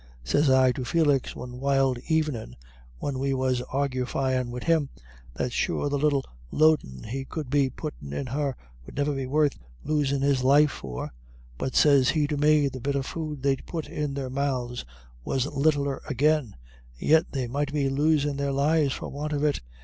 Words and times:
Sez 0.23 0.49
I 0.49 0.71
to 0.71 0.83
Felix 0.83 1.35
one 1.35 1.59
wild 1.59 1.99
evenin', 2.09 2.55
when 2.97 3.19
we 3.19 3.35
was 3.35 3.61
argufyin' 3.71 4.49
wid 4.49 4.63
him, 4.63 4.89
that 5.35 5.53
sure 5.53 5.89
the 5.89 5.99
little 5.99 6.25
loadin' 6.49 7.03
he 7.03 7.23
could 7.23 7.51
be 7.51 7.69
puttin' 7.69 8.11
in 8.11 8.25
her 8.25 8.55
'ud 8.87 8.95
never 8.95 9.13
be 9.13 9.27
worth 9.27 9.59
losin' 9.85 10.23
his 10.23 10.43
life 10.43 10.71
for. 10.71 11.13
But 11.59 11.75
sez 11.75 12.09
he 12.09 12.25
to 12.25 12.37
me, 12.37 12.67
the 12.67 12.81
bit 12.81 12.95
of 12.95 13.05
food 13.05 13.43
they'd 13.43 13.67
put 13.67 13.87
in 13.87 14.15
their 14.15 14.31
mouths 14.31 14.85
was 15.23 15.45
littler 15.45 16.01
agin, 16.09 16.55
and 16.99 17.09
yet 17.09 17.31
they 17.31 17.45
might 17.45 17.71
be 17.71 17.87
losin' 17.87 18.37
their 18.37 18.51
lives 18.51 18.93
for 18.95 19.07
want 19.09 19.33
of 19.33 19.43
it. 19.43 19.61